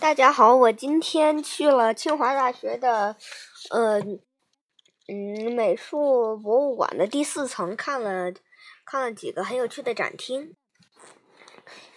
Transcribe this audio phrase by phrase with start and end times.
[0.00, 3.16] 大家好，我今天去了清华大学的，
[3.70, 4.00] 呃，
[5.08, 8.32] 嗯，美术博物馆的第四层，看了
[8.86, 10.54] 看了几个很有趣的展厅。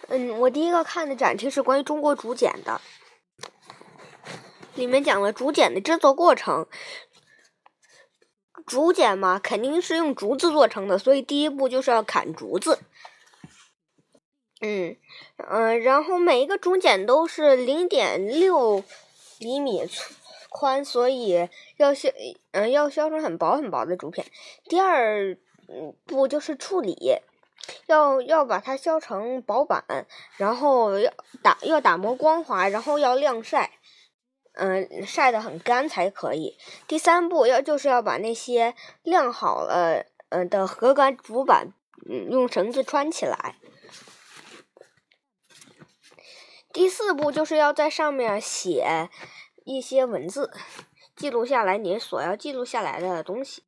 [0.08, 2.80] 嗯，我第一个看的展厅是关于中国竹简的，
[4.74, 6.66] 里面讲了竹简的制作过程。
[8.66, 12.80] 竹简嘛，肯定是用竹子做成的，所以第一步就是要砍竹子。
[14.64, 14.96] 嗯，
[15.36, 18.84] 嗯，然后每一个竹简都是零点六
[19.40, 19.82] 厘米
[20.48, 21.48] 宽，所以
[21.78, 22.14] 要削，
[22.52, 24.24] 嗯，要削成很薄很薄的竹片。
[24.64, 25.36] 第二
[26.06, 27.16] 步就是处理，
[27.86, 33.72] 要要把它削成薄板，然后要打要打磨光滑，然后要晾晒，
[34.52, 36.56] 嗯，晒得很干才可以。
[36.86, 41.72] 第三步要就是要把那些晾好了，嗯的核干竹板，
[42.08, 43.56] 嗯，用绳子穿起来。
[46.72, 49.10] 第四步就是要在上面写
[49.64, 50.50] 一些文字，
[51.14, 53.64] 记录下来你所要记录下来的东西。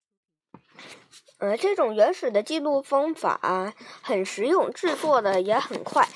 [1.39, 6.09] 呃，这种原始的记录方法很实用，制作的也很快。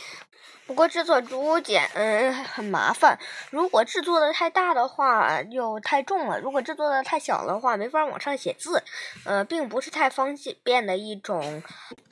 [0.67, 3.19] 不过制作竹简嗯很麻烦，
[3.51, 8.83] 如果制作的太大的话又太重了，如果制作的太小的话没法往上写字，
[9.25, 11.63] 呃，并不是太方便的一种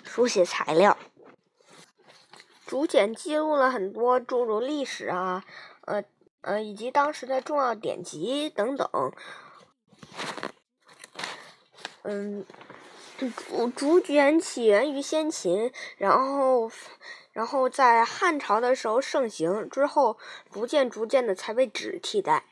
[0.05, 0.97] 书写材料。
[2.67, 5.45] 竹简记录了很多诸如历史啊，
[5.83, 6.03] 呃
[6.41, 9.12] 呃，以及当时的重要典籍等等。
[12.03, 12.44] 嗯，
[13.17, 16.70] 竹竹简起源于先秦，然后
[17.33, 20.19] 然后在汉朝的时候盛行，之后
[20.53, 22.44] 逐渐逐渐的才被纸替代。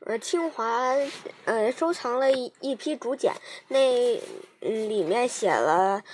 [0.00, 0.94] 呃，清华
[1.46, 3.34] 呃收藏了一一批竹简，
[3.68, 4.20] 那
[4.60, 6.04] 里面写了。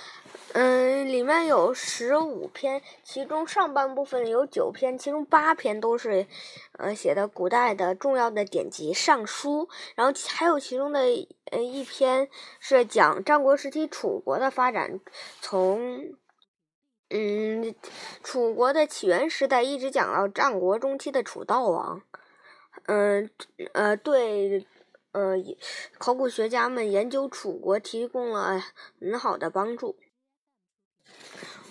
[0.55, 6.27] 嗯，里面有十五篇，其中上半部分有九篇，其中八篇都是，
[6.73, 9.65] 呃，写的古代的重要的典籍《尚书》，
[9.95, 10.99] 然后还有其中的
[11.51, 14.99] 呃一篇是讲战国时期楚国的发展，
[15.41, 16.13] 从
[17.09, 17.73] 嗯
[18.21, 22.03] 楚国的起源时代一直讲到战国中期的楚悼王，
[22.85, 23.27] 嗯
[23.73, 24.67] 呃对
[25.13, 25.33] 呃
[25.97, 28.63] 考古学家们研究楚国提供了
[29.01, 29.95] 很好的帮助。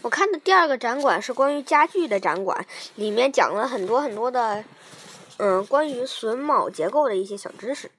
[0.02, 2.66] 我看的第二个展馆是关于家具的展馆，
[2.96, 4.64] 里面讲了很多很多的，
[5.36, 7.90] 嗯，关于榫卯结构的一些小知识。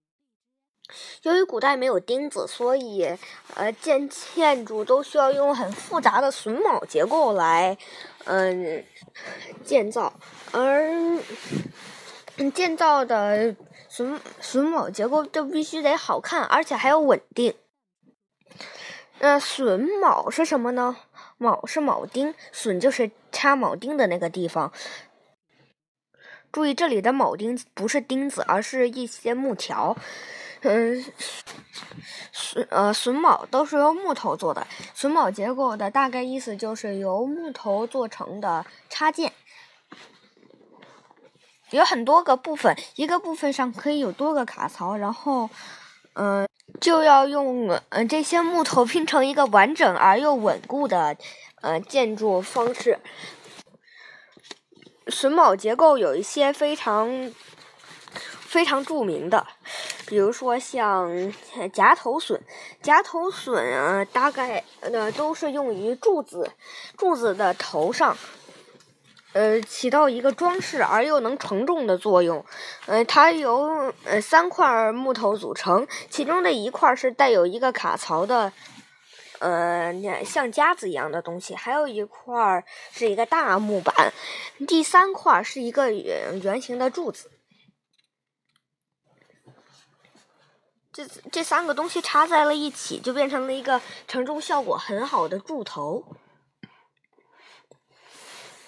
[1.22, 3.17] 由于古代没有钉子，所以
[3.55, 7.77] 呃建建筑都需要用很复杂的榫卯结构来
[8.25, 8.83] 嗯
[9.63, 10.13] 建造，
[10.51, 10.91] 而
[12.53, 13.55] 建造的
[13.89, 17.55] 榫榫卯结构就必须得好看，而且还要稳定。
[19.19, 20.97] 那榫卯是什么呢？
[21.39, 24.71] 铆是铆钉，榫就是插铆钉的那个地方。
[26.51, 29.97] 注意，这里的铆钉不是钉子，而是一些木条。
[30.61, 31.03] 嗯，
[32.33, 34.66] 榫呃榫卯都是由木头做的。
[34.95, 39.33] 榫卯结构的大概意思就是由木头做成的插件，
[41.72, 45.49] 有很多个部分，一个部分上可以有多个卡槽，然后。
[46.16, 46.47] 嗯，
[46.79, 51.18] 就要用嗯这些木头拼成一个完整而又稳固的
[51.62, 53.00] 呃建筑方式。
[55.07, 57.34] 榫卯结构有一些非常
[58.41, 59.46] 非常著名的，
[60.06, 61.34] 比如说像
[61.73, 62.40] 夹头榫，
[62.81, 66.52] 夹头榫啊，大概呃都是用于柱子
[66.97, 68.16] 柱子的头上。
[69.33, 72.45] 呃，起到一个装饰而又能承重的作用。
[72.85, 78.53] 呃，它由呃三块木头组成，其中的一块是带有一个卡槽的，
[79.39, 79.91] 呃，
[80.23, 84.13] 像夹子一样的东西，还有一块是一个大木板，
[84.67, 87.31] 第三块是一个圆圆形的柱子。
[90.91, 96.05] 这这三个东西插在了一起，就变成了一个承重效果很好的柱头。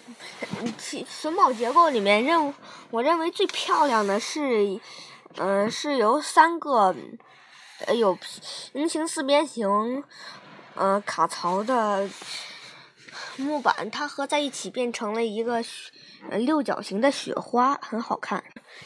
[0.77, 2.53] 其榫卯结构里面，认
[2.91, 4.79] 我认为最漂亮的是，
[5.37, 6.95] 嗯，是由三个
[7.85, 8.17] 呃有
[8.73, 10.03] 平行四边形，
[10.75, 12.07] 呃卡槽的
[13.37, 15.63] 木板，它合在一起变成了一个
[16.31, 18.43] 六角形的雪花，很好看。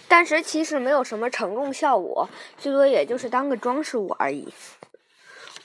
[0.07, 4.51] 但是其实没有什么承重效果，最多也就是当个装饰物而已。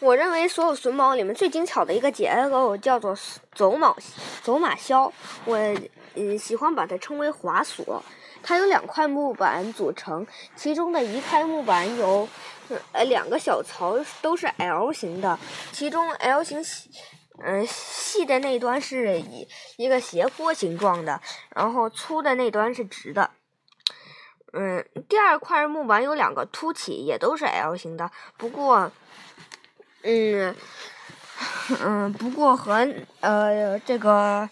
[0.01, 3.17] 我认为所有榫卯里面最精巧的一个结构叫做
[3.55, 3.97] 走卯
[4.43, 5.13] 走马销，
[5.45, 5.57] 我
[6.15, 8.03] 嗯喜欢把它称为滑锁。
[8.43, 12.29] 它由两块木板组成，其中的一块木板有
[12.93, 15.39] 呃两个小槽，都是 L 型的。
[15.73, 16.91] 其中 L 型细
[17.43, 21.21] 嗯，细的那端是一一个斜坡形状的，
[21.57, 23.31] 然后粗的那端是直的。
[24.53, 28.11] 嗯，第二块木板有两个凸起，也都是 L 型的。
[28.37, 28.93] 不过，
[30.07, 30.55] 嗯，
[31.81, 32.87] 嗯，不过和
[33.21, 34.49] 呃这个，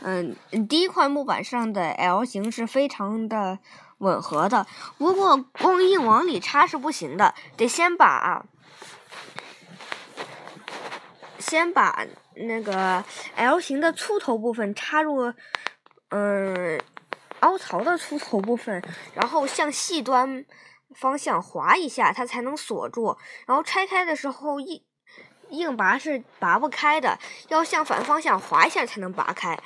[0.00, 0.34] 嗯，
[0.68, 3.58] 第一块木板上的 L 型是非常的
[3.98, 4.66] 吻合的。
[4.96, 8.44] 不过，光硬往里插是不行的，得先把。
[11.38, 13.04] 先把那个
[13.34, 15.32] L 型的粗头部分插入，
[16.10, 16.80] 嗯，
[17.40, 18.82] 凹槽的粗头部分，
[19.14, 20.44] 然后向细端
[20.94, 23.16] 方向划一下，它才能锁住。
[23.46, 24.82] 然后拆开的时候，硬
[25.50, 29.58] 硬拔是拔不开的，要向反方向划一下才能拔开。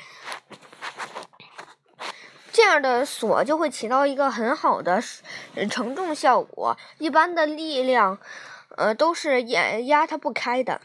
[2.53, 5.03] 这样的锁就会起到一个很好的
[5.69, 8.19] 承重效果，一般的力量，
[8.77, 10.81] 呃，都是压压它不开的。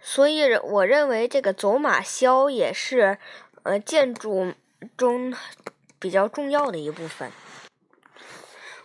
[0.00, 3.18] 所以，我认为这个走马销也是，
[3.62, 4.52] 呃，建筑
[4.96, 5.32] 中
[6.00, 7.30] 比较重要的一部分。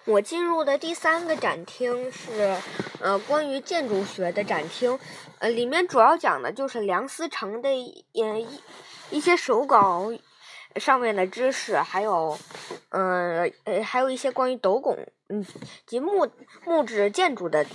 [0.08, 2.56] 我进入的第三个展厅是，
[3.02, 4.98] 呃，关于建筑学的展厅，
[5.40, 8.06] 呃，里面主要讲的就是梁思成的一
[9.12, 10.10] 一些手稿
[10.78, 12.40] 上面的知识，还有，
[12.88, 15.46] 呃，呃，还有一些关于斗拱，嗯，
[15.86, 16.26] 及木
[16.66, 17.66] 木质建筑的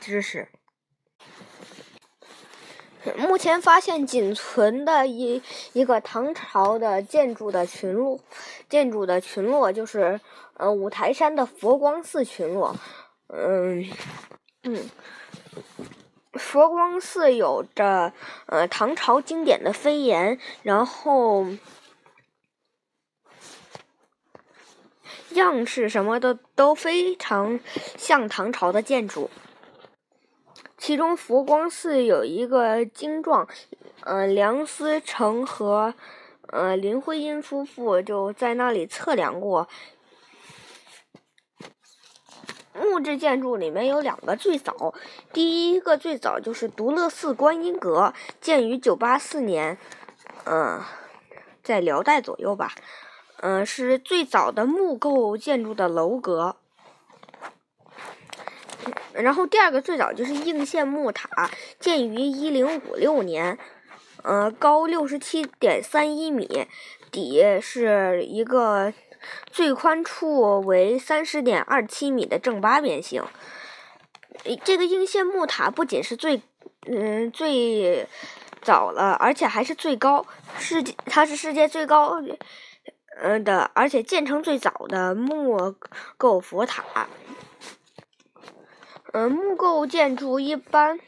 [0.00, 0.48] 知识。
[3.16, 5.42] 目前发现仅存的一
[5.72, 8.20] 一个唐朝的建筑的群落，
[8.68, 10.20] 建筑的群落就是
[10.54, 12.76] 呃五台山的佛光寺群落，
[13.28, 13.90] 嗯
[14.64, 14.90] 嗯，
[16.34, 18.12] 佛光寺有着
[18.46, 21.46] 呃唐朝经典的飞檐，然后
[25.30, 27.58] 样式什么的都非常
[27.96, 29.30] 像唐朝的建筑。
[30.80, 33.46] 其中佛光寺有一个经幢，
[34.00, 35.92] 呃，梁思成和
[36.48, 39.68] 呃林徽因夫妇就在那里测量过。
[42.72, 44.94] 木质建筑里面有两个最早，
[45.34, 49.76] 第一个最早就是独乐寺观音阁，建于九八四年，
[50.44, 50.80] 嗯，
[51.62, 52.72] 在辽代左右吧，
[53.42, 56.56] 嗯，是最早的木构建筑的楼阁。
[59.12, 63.58] 然后第二个最早就是应县木塔，建于一零五六年，
[64.22, 66.66] 呃，高六十七点三一米，
[67.10, 68.92] 底是一个
[69.50, 73.22] 最宽处为三十点二七米的正八边形。
[74.64, 76.40] 这个应县木塔不仅是最
[76.86, 78.06] 嗯最
[78.62, 80.24] 早了，而且还是最高，
[80.58, 82.22] 世界它是世界最高
[83.22, 85.74] 嗯的，而且建成最早的木
[86.16, 87.06] 构佛塔。
[89.12, 91.00] 嗯，木构建筑一般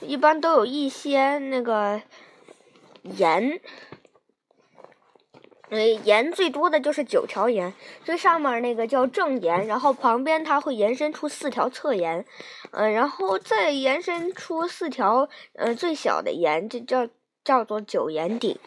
[0.00, 2.00] 一般都有一些那个
[3.02, 3.60] 檐，
[5.68, 7.74] 嗯，檐最多的就是九条檐，
[8.04, 12.24] 最上面那个叫正檐，然后旁边它会延伸出四条侧檐，
[12.70, 17.06] 嗯，然后再延伸出四条嗯最小的檐，这叫
[17.44, 18.58] 叫做九檐顶，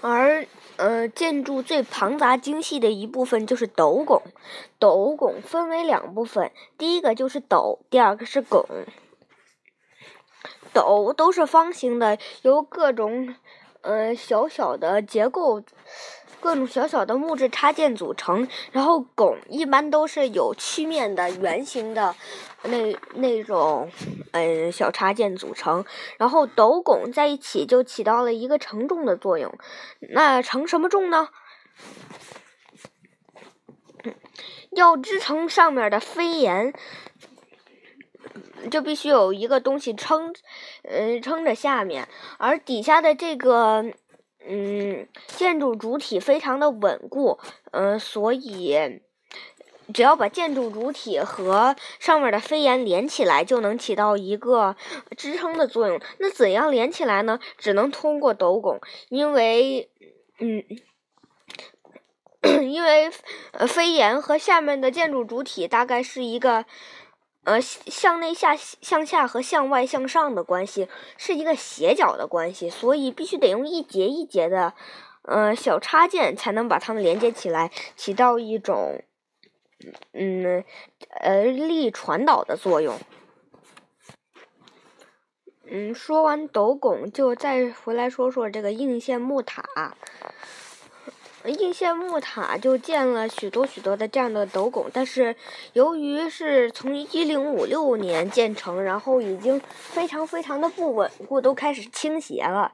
[0.00, 0.44] 而。
[0.82, 4.20] 呃，建筑最庞杂精细的一部分就是斗拱。
[4.80, 8.66] 斗拱分为两部分，第一个就是斗，第二个是拱。
[10.72, 13.36] 斗都是方形的，由各种
[13.82, 15.62] 呃小小的结构。
[16.42, 22.16] 各种小小的木质插件组成，然后拱一般都是有曲面的圆形的，
[22.64, 23.88] 那那种
[24.32, 25.84] 嗯小插件组成，
[26.18, 29.56] 然后斗拱在一起就起到了一个承重的作用。
[30.00, 31.28] 那承什么重呢？
[34.72, 36.74] 要支撑上面的飞檐，
[38.68, 40.34] 就必须有一个东西撑，
[40.82, 42.08] 嗯撑着下面，
[42.38, 43.84] 而底下的这个。
[44.46, 47.38] 嗯，建筑主体非常的稳固，
[47.70, 49.00] 嗯，所以
[49.94, 54.76] 只要把建筑主体和上面的飞檐连起来，就能起到一个
[55.16, 56.00] 支撑的作用。
[56.18, 57.38] 那怎样连起来呢？
[57.58, 59.90] 只能通过斗拱，因为，
[60.38, 60.64] 嗯，
[62.70, 63.10] 因为
[63.68, 66.64] 飞檐和下面的建筑主体大概是一个。
[67.44, 74.74] 呃，向内下、向下和向外向上的关系是一个斜角的关系，所以必须得用一节一节的，
[75.22, 79.02] 呃，小插件才能把它们连接起来，起到一种，
[80.12, 80.64] 嗯，
[81.20, 82.96] 呃，力传导的作用。
[85.64, 89.96] 嗯，说完斗拱，就再回来说说这个应县木塔。
[91.44, 95.34] 应县木塔就建了许多许多的这样的斗拱，但是
[95.72, 102.72] 由于是从一零五六年建成，然后已经非常非常的不稳固，都开始倾斜了。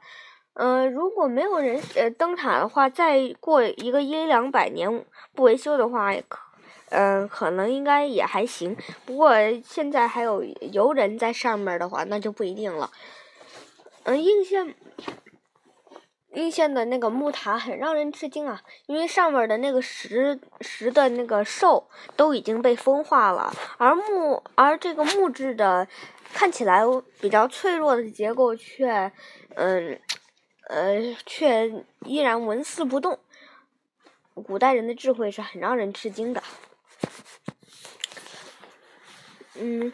[0.53, 6.39] 嗯，如果没有人呃登塔的话，再过一个一两百年不维修的话，可
[6.91, 8.77] 嗯可能应该也还行。
[9.07, 9.33] 不过
[9.65, 12.91] 现在还有游人在上面的话，那就不一定了。
[14.03, 14.75] 嗯，应县。
[16.39, 25.89] 应县的那个木塔很让人吃惊啊，因为上面的那个石石的那个兽都已经被风化了，而木而这个木质的
[26.33, 26.83] 看起来
[27.21, 29.11] 比较脆弱的结构却，
[29.57, 30.01] 嗯，
[30.69, 31.69] 呃，却
[32.05, 33.19] 依然纹丝不动。
[34.35, 36.41] 古代人的智慧是很让人吃惊的。
[39.55, 39.93] 嗯，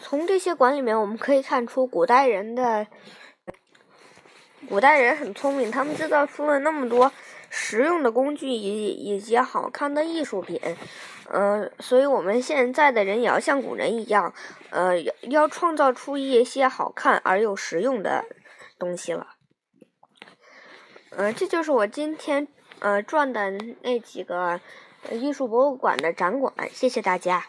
[0.00, 2.88] 从这些馆里面我们可以看出古代人的。
[4.68, 7.12] 古代人很聪明，他们制造出了那么多
[7.50, 10.58] 实用的工具以以及好看的艺术品，
[11.28, 14.32] 呃，所以我们现在的人也要像古人一样，
[14.70, 18.24] 呃，要要创造出一些好看而又实用的
[18.78, 19.26] 东西了。
[21.10, 23.50] 呃，这就是我今天呃转的
[23.82, 24.60] 那几个
[25.10, 27.44] 艺术博物馆的展馆，谢谢大家。